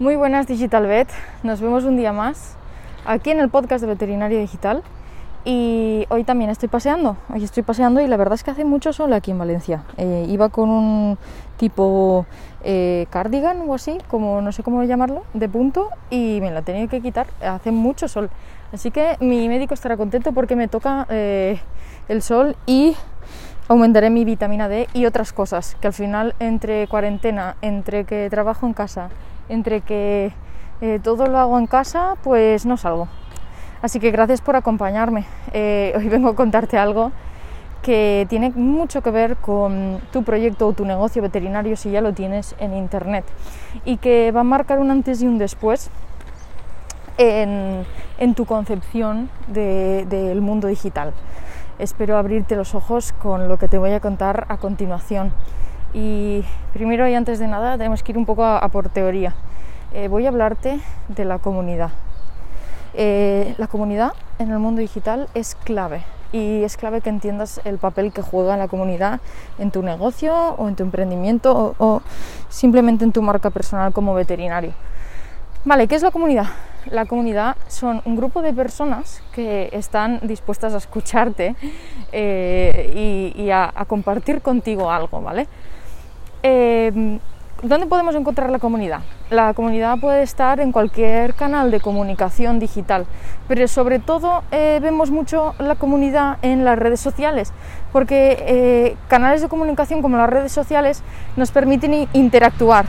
[0.00, 1.10] Muy buenas Digital Vet,
[1.42, 2.56] nos vemos un día más
[3.04, 4.82] aquí en el podcast de Veterinaria Digital
[5.44, 8.94] y hoy también estoy paseando, hoy estoy paseando y la verdad es que hace mucho
[8.94, 9.84] sol aquí en Valencia.
[9.98, 11.18] Eh, iba con un
[11.58, 12.24] tipo
[12.64, 16.86] eh, cardigan o así, como no sé cómo llamarlo, de punto y me la tenía
[16.86, 18.30] que quitar, hace mucho sol.
[18.72, 21.60] Así que mi médico estará contento porque me toca eh,
[22.08, 22.96] el sol y
[23.68, 28.66] aumentaré mi vitamina D y otras cosas, que al final entre cuarentena, entre que trabajo
[28.66, 29.10] en casa,
[29.50, 30.32] entre que
[30.80, 33.08] eh, todo lo hago en casa, pues no salgo.
[33.82, 35.26] Así que gracias por acompañarme.
[35.52, 37.12] Eh, hoy vengo a contarte algo
[37.82, 42.12] que tiene mucho que ver con tu proyecto o tu negocio veterinario si ya lo
[42.12, 43.24] tienes en internet
[43.86, 45.90] y que va a marcar un antes y un después
[47.16, 47.86] en,
[48.34, 51.14] tu concepción del mundo digital
[51.80, 55.32] espero abrirte los ojos con lo que te voy a contar a continuación.
[55.92, 59.34] Y primero y antes de nada tenemos que ir un poco a, por teoría.
[59.92, 61.90] Eh, voy a hablarte de la comunidad.
[62.94, 67.78] Eh, la comunidad en el mundo digital es clave y es clave que entiendas el
[67.78, 69.20] papel que juega la comunidad
[69.58, 72.02] en tu negocio o en tu emprendimiento o
[72.48, 74.72] simplemente en tu marca personal como veterinario.
[75.64, 76.46] Vale, ¿qué es la comunidad?
[76.90, 81.54] La comunidad son un grupo de personas que están dispuestas a escucharte
[82.12, 85.46] eh, y, a, compartir contigo algo, ¿vale?
[86.42, 87.18] Eh,
[87.62, 89.00] ¿Dónde podemos encontrar la comunidad?
[89.28, 93.04] La comunidad puede estar en cualquier canal de comunicación digital,
[93.48, 97.52] pero sobre todo eh, vemos mucho la comunidad en las redes sociales,
[97.92, 101.02] porque canales de comunicación como las redes sociales
[101.36, 102.86] nos permiten interactuar,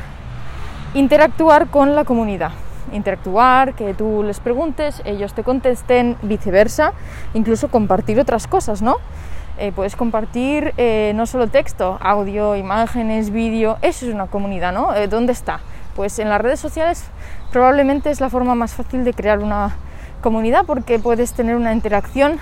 [0.94, 2.52] interactuar con la comunidad
[2.92, 6.94] interactuar, que tú les preguntes, ellos te contesten, viceversa,
[7.34, 8.98] incluso compartir otras cosas, ¿no?
[9.62, 14.96] Eh, puedes compartir eh, no solo texto, audio, imágenes, vídeo, eso es una comunidad, ¿no?
[14.96, 15.60] Eh, ¿Dónde está?
[15.96, 17.04] Pues en las redes sociales
[17.52, 19.76] probablemente es la forma más fácil de crear una
[20.22, 22.40] comunidad porque puedes tener una interacción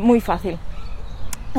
[0.00, 0.56] muy fácil.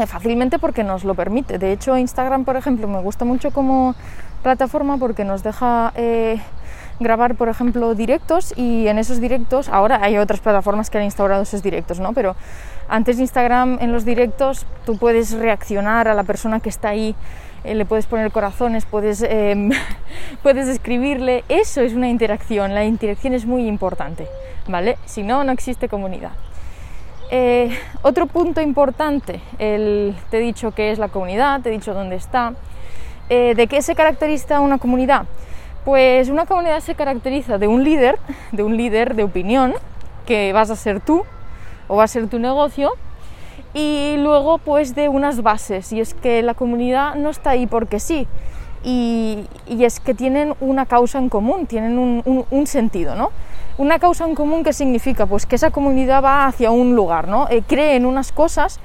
[0.07, 1.57] fácilmente porque nos lo permite.
[1.57, 3.93] De hecho, Instagram, por ejemplo, me gusta mucho como
[4.41, 5.91] plataforma porque nos deja
[6.99, 11.43] grabar, por ejemplo, directos y en esos directos, ahora hay otras plataformas que han instaurado
[11.43, 12.13] esos directos, ¿no?
[12.13, 12.35] Pero
[12.87, 17.15] antes de Instagram, en los directos, tú puedes reaccionar a la persona que está ahí,
[17.63, 19.71] eh, le puedes poner corazones, puedes, em,
[20.43, 24.27] puedes escribirle, eso es una interacción, la interacción es muy importante,
[24.67, 24.97] ¿vale?
[25.05, 26.31] Si no, no existe comunidad.
[27.31, 31.93] Eh, otro punto importante, el, te he dicho qué es la comunidad, te he dicho
[31.93, 32.53] dónde está.
[33.29, 35.25] Eh, ¿De qué se caracteriza una comunidad?
[35.85, 38.19] Pues una comunidad se caracteriza de un líder,
[38.51, 39.73] de un líder de opinión,
[40.27, 41.23] que vas a ser tú
[41.87, 42.91] o va a ser tu negocio,
[43.73, 47.99] y luego pues de unas bases, y es que la comunidad no está ahí porque
[47.99, 48.27] sí,
[48.85, 53.31] y, es que tienen una causa en común, tienen un, sentido, ¿no?
[53.77, 55.25] Una causa en común, ¿qué significa?
[55.25, 57.47] Pues que esa comunidad va hacia un lugar, ¿no?
[57.49, 58.79] Eh, creen unas cosas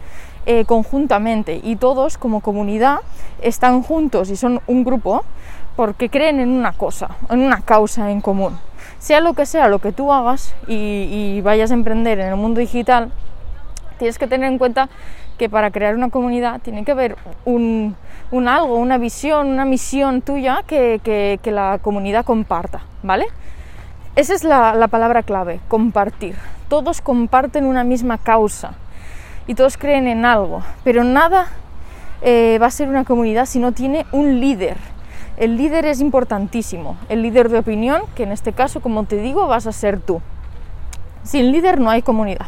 [0.47, 3.01] eh, conjuntamente y todos como comunidad
[3.43, 5.23] están juntos y son un grupo
[5.77, 8.59] porque creen en una cosa, en una causa en común.
[9.01, 12.61] Sea lo que sea lo que tú hagas y, vayas a emprender en el mundo
[12.61, 13.11] digital,
[13.99, 14.91] tienes que tener en cuenta
[15.39, 17.17] que para crear una comunidad tiene que haber
[17.47, 17.97] un,
[18.47, 23.25] algo, una visión, una misión tuya que, la comunidad comparta, ¿vale?
[24.17, 26.37] Esa es la, palabra clave, compartir.
[26.69, 28.75] Todos comparten una misma causa
[29.47, 31.47] y todos creen en algo, pero nada
[32.21, 34.77] eh, va a ser una comunidad si no tiene un líder
[35.41, 39.47] el líder es importantísimo, el líder de opinión, que en este caso, como te digo,
[39.47, 40.21] vas a ser tú.
[41.23, 42.47] Sin líder no hay comunidad.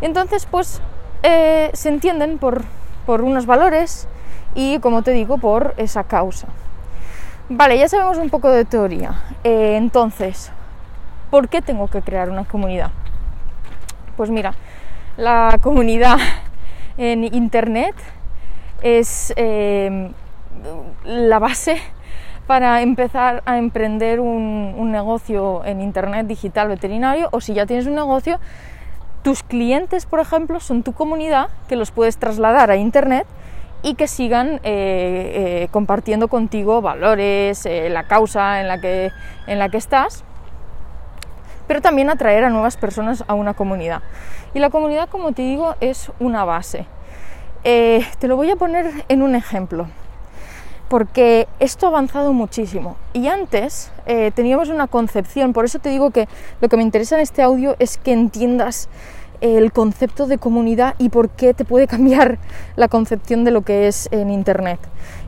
[0.00, 0.80] Entonces, pues
[1.24, 2.62] eh, se entienden por,
[3.08, 4.06] unos valores
[4.54, 6.46] y, como te digo, por esa causa.
[7.48, 9.20] Vale, ya sabemos un poco de teoría.
[9.42, 10.52] Eh, entonces,
[11.32, 12.92] ¿por qué tengo que crear una comunidad?
[14.16, 14.54] Pues mira,
[15.16, 16.18] la comunidad
[16.96, 17.96] en Internet
[18.82, 20.12] es eh,
[21.04, 21.80] la base
[22.48, 27.94] para empezar a emprender un, negocio en Internet digital veterinario o si ya tienes un
[27.94, 28.40] negocio,
[29.22, 33.26] tus clientes, por ejemplo, son tu comunidad que los puedes trasladar a Internet
[33.82, 39.10] y que sigan eh, eh, compartiendo contigo valores, eh, la causa en la, que,
[39.46, 40.24] en la que estás,
[41.66, 44.00] pero también atraer a nuevas personas a una comunidad.
[44.54, 46.86] Y la comunidad, como te digo, es una base.
[47.62, 49.86] te lo voy a poner en un ejemplo
[50.88, 52.96] porque esto ha avanzado muchísimo.
[53.12, 56.28] Y antes eh, teníamos una concepción, por eso te digo que
[56.60, 58.88] lo que me interesa en este audio es que entiendas
[59.40, 62.38] el concepto de comunidad y por qué te puede cambiar
[62.76, 64.80] la concepción de lo que es en Internet.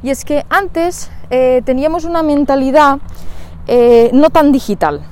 [0.02, 2.98] Y es que antes eh, teníamos una mentalidad
[3.66, 5.02] eh, no tan digital.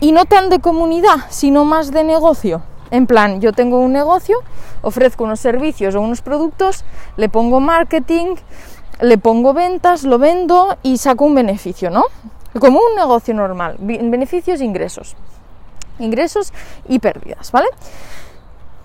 [0.00, 2.62] Y no tan de comunidad, sino más de negocio.
[2.90, 4.36] En plan, yo tengo un negocio,
[4.82, 6.84] ofrezco unos servicios o unos productos,
[7.16, 8.36] le pongo marketing,
[9.00, 12.04] le pongo ventas, lo vendo y saco un beneficio, ¿no?
[12.58, 15.16] Como un negocio normal, beneficios e ingresos.
[15.98, 16.52] Ingresos
[16.88, 17.68] y pérdidas, ¿vale?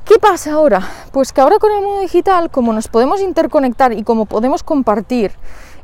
[0.06, 0.82] ¿Qué pasa ahora?
[1.12, 5.32] Pues que ahora con el mundo digital, como nos podemos interconectar y como podemos compartir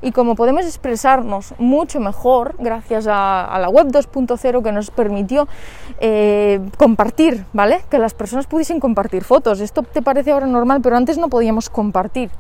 [0.01, 5.47] y como podemos expresarnos mucho mejor gracias a, la web 2.0 que nos permitió
[5.99, 7.81] eh, compartir, ¿vale?
[7.89, 9.59] Que las personas pudiesen compartir fotos.
[9.59, 12.31] Esto te parece ahora normal, pero antes no podíamos compartir.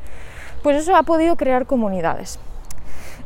[0.65, 2.39] Pues eso ha podido crear comunidades.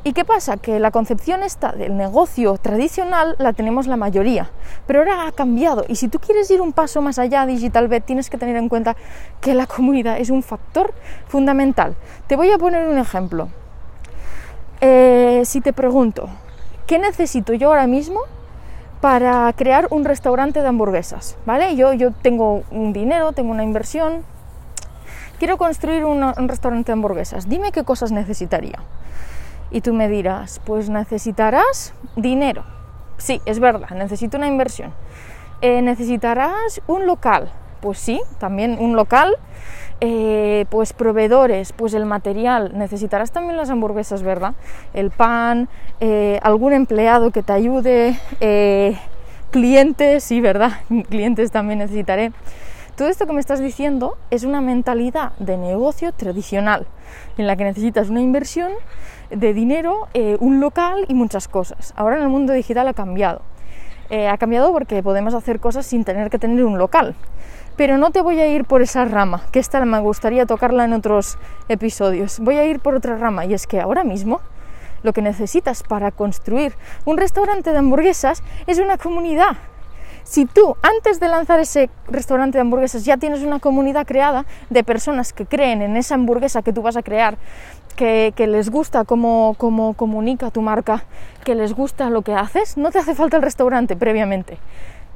[0.04, 0.58] ¿Y qué pasa?
[0.58, 4.50] Que la concepción esta del negocio tradicional la tenemos la mayoría,
[4.86, 8.04] pero ahora ha cambiado y si tú quieres ir un paso más allá Digital Bet
[8.04, 8.98] tienes que tener en cuenta
[9.40, 10.94] que la comunidad es un factor
[11.30, 11.96] fundamental.
[12.28, 13.48] Te voy a poner un ejemplo.
[14.82, 16.28] Eh, si te pregunto,
[16.88, 18.20] ¿qué necesito yo ahora mismo
[19.00, 21.38] para crear un restaurante de hamburguesas?
[21.46, 21.78] ¿Vale?
[21.78, 24.26] Yo, yo tengo un dinero, tengo una inversión,
[25.40, 27.50] quiero construir un restaurante de hamburguesas.
[27.50, 28.80] Dime qué cosas necesitaría.
[29.72, 32.64] Y tú me dirás, pues necesitarás dinero.
[33.18, 34.94] Sí, es verdad, necesito una inversión.
[35.62, 37.52] Eh, necesitarás un local.
[37.82, 39.36] Pues sí, también un local.
[40.02, 42.72] Eh, pues proveedores, pues el material.
[42.74, 44.54] Necesitarás también las hamburguesas, ¿verdad?
[44.94, 45.68] El pan,
[46.00, 48.18] eh, algún empleado que te ayude,
[49.52, 50.72] clientes, sí, ¿verdad?
[51.10, 52.32] clientes también necesitaré.
[53.00, 56.86] Todo esto que me estás diciendo es una mentalidad de negocio tradicional,
[57.38, 58.74] en la que necesitas una inversión
[59.30, 61.94] de dinero, eh, un local y muchas cosas.
[61.96, 63.42] Ahora en el mundo digital ha cambiado.
[64.10, 67.16] Eh, ha cambiado porque podemos hacer cosas sin tener que tener un local.
[67.78, 70.92] Pero no te voy a ir por esa rama, que esta me gustaría tocarla en
[70.92, 71.38] otros
[71.70, 72.42] episodios.
[72.42, 74.42] Voy a ir por otra rama y es que ahora mismo
[75.04, 76.74] lo que necesitas para construir
[77.06, 79.56] un restaurante de hamburguesas es una comunidad.
[80.30, 84.84] Si tú antes de lanzar ese restaurante de hamburguesas ya tienes una comunidad creada de
[84.84, 87.40] personas que creen en esa hamburguesa que tú vas a crear,
[87.96, 91.04] que, les gusta cómo, cómo comunica tu marca,
[91.44, 94.60] que les gusta lo que haces, no te hace falta el restaurante previamente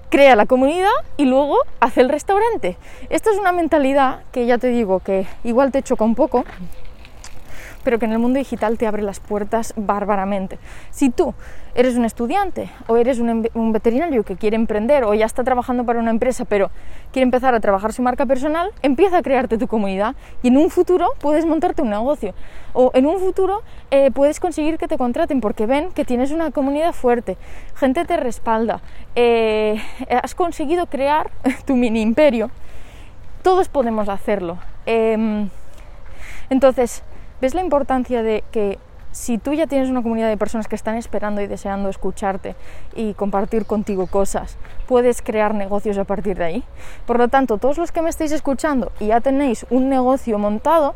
[0.10, 2.78] crea la comunidad y luego hace el restaurante.
[3.10, 6.46] Esta es una mentalidad que ya te digo que igual te choca un poco,
[7.84, 10.58] pero que en el mundo digital te abre las puertas bárbaramente.
[10.92, 11.34] Si tú
[11.76, 16.00] eres un estudiante o eres un, veterinario que quiere emprender o ya está trabajando para
[16.00, 16.70] una empresa pero
[17.12, 20.70] quiere empezar a trabajar su marca personal, empieza a crearte tu comunidad y en un
[20.70, 22.34] futuro puedes montarte un negocio
[22.74, 26.52] o en un futuro eh, puedes conseguir que te contraten porque ven que tienes una
[26.52, 27.38] comunidad fuerte,
[27.76, 28.82] gente te respalda,
[29.16, 29.82] eh,
[30.22, 31.32] has conseguido crear
[31.66, 32.52] tu mini imperio.
[33.42, 34.58] Todos podemos hacerlo.
[34.86, 35.50] Em,
[36.50, 37.04] entonces,
[37.44, 38.80] ¿Ves la importancia de que
[39.12, 42.56] si tú ya tienes una comunidad de personas que están esperando y deseando escucharte
[42.96, 44.56] y compartir contigo cosas,
[44.88, 46.64] puedes crear negocios a partir de ahí?
[47.06, 50.96] Por lo tanto, todos los que me estáis escuchando y ya tenéis un negocio montado,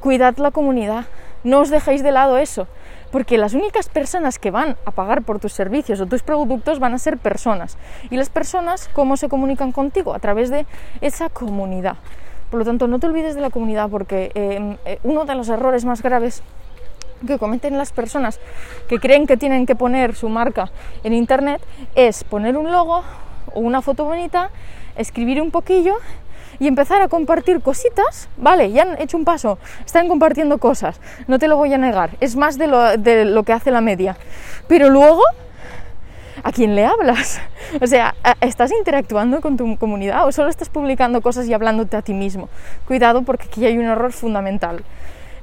[0.00, 1.06] cuidad la comunidad,
[1.44, 2.66] no os dejéis de lado eso,
[3.10, 6.92] porque las únicas personas que van a pagar por tus servicios o tus productos van
[6.92, 7.78] a ser personas.
[8.10, 10.12] Y las personas, ¿cómo se comunican contigo?
[10.12, 10.66] A través de
[11.00, 11.96] esa comunidad.
[12.50, 15.48] Por lo tanto, no te olvides de la comunidad porque em, eh, uno de los
[15.48, 16.42] errores más graves
[17.26, 18.40] que cometen las personas
[18.88, 20.70] que creen que tienen que poner su marca
[21.04, 21.60] en internet
[21.94, 23.02] es poner un logo
[23.54, 24.50] o una foto bonita,
[24.96, 25.96] escribir un poquillo
[26.58, 31.38] y empezar a compartir cositas, vale, ya han hecho un paso, están compartiendo cosas, no
[31.38, 34.16] te lo voy a negar, es más de lo, de lo que hace la media,
[34.68, 35.22] pero luego
[36.42, 37.40] ¿a quién le hablas?
[37.80, 42.02] O sea, ¿estás interactuando con tu comunidad o solo estás publicando cosas y hablándote a
[42.02, 42.48] ti mismo?
[42.86, 44.82] Cuidado porque aquí hay un error fundamental.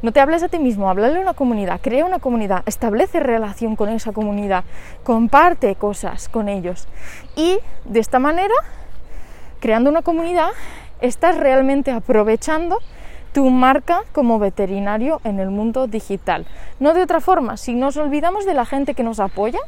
[0.02, 3.76] No te hables a ti mismo, háblale a una comunidad, crea una comunidad, establece relación
[3.76, 4.66] con esa comunidad,
[5.04, 6.88] comparte cosas con ellos.
[7.36, 8.54] Y de esta manera,
[9.60, 10.50] creando una comunidad,
[11.02, 12.80] estás realmente aprovechando
[13.34, 16.46] tu marca como veterinario en el mundo digital.
[16.80, 19.60] No de otra forma, si nos olvidamos de la gente que nos apoya,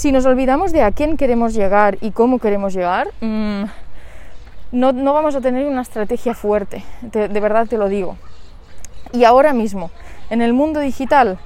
[0.00, 3.64] si nos olvidamos de a quién queremos llegar y cómo queremos llegar, mm,
[4.72, 8.16] no, no, vamos a tener una estrategia fuerte, de, verdad te lo digo.
[9.12, 9.90] Y ahora mismo,
[10.30, 11.38] en el mundo digital,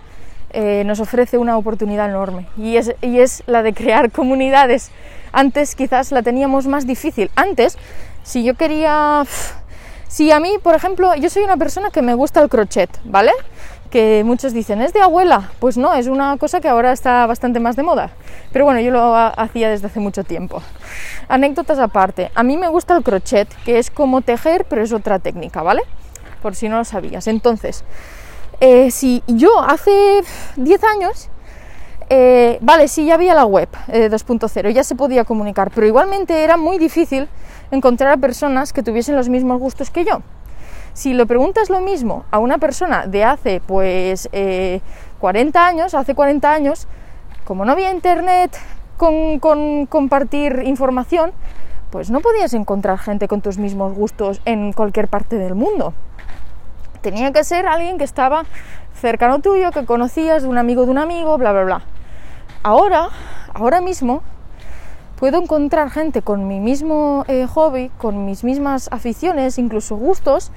[0.50, 4.92] eh, nos ofrece una oportunidad enorme y es, y es la de crear comunidades.
[5.32, 7.32] Antes quizás la teníamos más difícil.
[7.34, 7.76] Antes,
[8.22, 9.24] si yo quería...
[10.06, 13.32] Si a mí, por ejemplo, yo soy una persona que me gusta el crochet, ¿vale?
[13.90, 15.50] Que muchos dicen, ¿es de abuela?
[15.60, 18.10] Pues no, es una cosa que ahora está bastante más de moda.
[18.52, 20.62] Pero bueno, yo lo hacía desde hace mucho tiempo.
[21.28, 25.18] Anécdotas aparte, a mí me gusta el crochet, que es como tejer, pero es otra
[25.18, 25.82] técnica, ¿vale?
[26.42, 27.26] Por si no lo sabías.
[27.26, 27.84] Entonces,
[28.60, 30.22] eh, si yo hace
[30.56, 31.30] 10 años
[32.10, 36.56] eh, vale, sí, ya había la web 2.0, ya se podía comunicar, pero igualmente era
[36.56, 37.28] muy difícil
[37.70, 40.20] encontrar a personas que tuviesen los mismos gustos que yo.
[40.94, 44.28] Si le preguntas lo mismo a una persona de hace pues
[45.18, 46.86] 40 años, hace 40 años,
[47.44, 48.56] como no había internet
[48.96, 51.32] con, compartir información,
[51.90, 55.94] pues no podías encontrar gente con tus mismos gustos en cualquier parte del mundo.
[57.00, 58.44] Tenía que ser alguien que estaba
[58.94, 61.82] cercano tuyo, que conocías, un amigo de un amigo, bla, bla, bla.
[62.62, 63.08] Ahora,
[63.52, 64.22] ahora mismo,
[65.18, 70.50] puedo encontrar gente con mi mismo eh, hobby, con mis mismas aficiones, incluso gustos,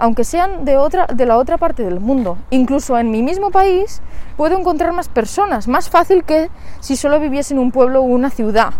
[0.00, 2.38] aunque sean de, otra, de la otra parte del mundo.
[2.48, 4.00] Incluso en mi mismo país
[4.36, 8.30] puedo encontrar más personas, más fácil que si solo viviese en un pueblo o una
[8.30, 8.72] ciudad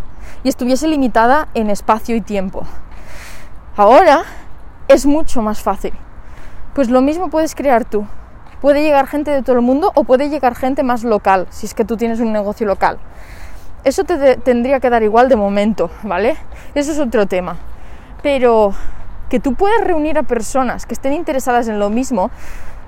[0.42, 2.62] y estuviese limitada en espacio y tiempo.
[3.76, 4.22] Ahora
[4.88, 5.92] es mucho más fácil.
[6.74, 8.06] Pues lo mismo puedes crear tú.
[8.62, 11.74] Puede llegar gente de todo el mundo o puede llegar gente más local, si es
[11.74, 12.98] que tú tienes un negocio local.
[13.84, 16.36] Eso te tendría que dar igual de momento, ¿vale?
[16.74, 17.56] Eso es otro tema.
[18.22, 18.74] Pero
[19.30, 22.30] que tú puedas reunir a personas que estén interesadas en lo mismo,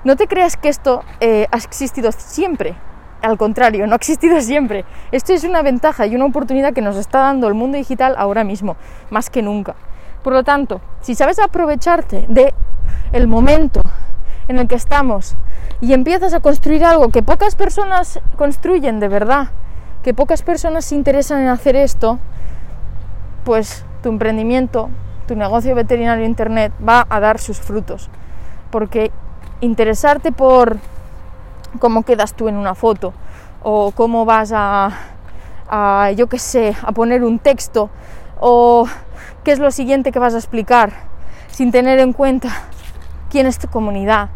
[0.03, 2.75] no te creas que esto eh, ha existido siempre.
[3.21, 4.83] Al contrario, no ha existido siempre.
[5.13, 8.43] Esto es una ventaja y una oportunidad que nos está dando el mundo digital ahora
[8.43, 8.75] mismo,
[9.09, 9.75] más que nunca.
[10.21, 12.53] Por lo tanto, si sabes aprovecharte de
[13.13, 13.81] el momento
[14.49, 15.37] en el que estamos
[15.79, 19.51] y empiezas a construir algo que pocas personas construyen de verdad,
[20.03, 22.19] que pocas personas se interesan en hacer esto,
[23.45, 24.89] pues tu emprendimiento
[25.27, 28.09] tu negocio veterinario internet va a dar sus frutos.
[28.71, 29.11] Porque
[29.61, 30.77] interesarte por
[31.79, 33.13] cómo quedas tú en una foto
[33.61, 34.91] o cómo vas a,
[36.15, 37.89] yo qué sé, a poner un texto
[38.39, 38.87] o
[39.43, 40.91] qué es lo siguiente que vas a explicar
[41.49, 42.49] sin tener en cuenta
[43.29, 44.29] quién es tu comunidad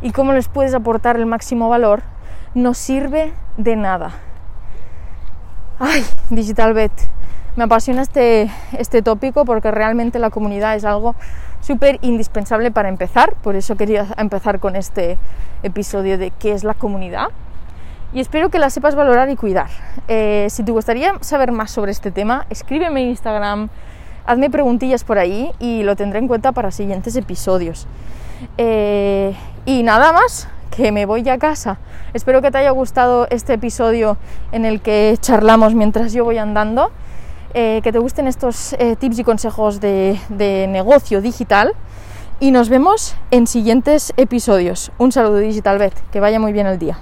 [0.00, 2.02] y cómo les puedes aportar el máximo valor,
[2.54, 4.12] no sirve de nada.
[5.78, 6.92] Ay, Digital Bet,
[7.56, 11.14] me apasiona este, este tópico porque realmente la comunidad es algo
[11.60, 15.18] súper indispensable para empezar, por eso quería empezar con este
[15.62, 17.28] episodio de qué es la comunidad
[18.12, 19.68] y espero que la sepas valorar y cuidar.
[20.08, 23.70] Eh, si te gustaría saber más sobre este tema, escríbeme en Instagram,
[24.26, 27.86] hazme preguntillas por ahí y lo tendré en cuenta para siguientes episodios.
[28.58, 31.78] Eh, y nada más, que me voy a casa.
[32.12, 34.16] Espero que te haya gustado este episodio
[34.52, 36.90] en el que charlamos mientras yo voy andando.
[37.54, 40.18] Eh, que te gusten estos eh, tips y consejos de,
[40.70, 41.72] negocio digital
[42.40, 44.90] y nos vemos en siguientes episodios.
[44.96, 46.98] Un saludo Digital Bet, que vaya muy bien el día.